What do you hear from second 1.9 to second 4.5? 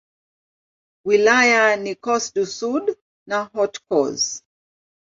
Corse-du-Sud na Haute-Corse.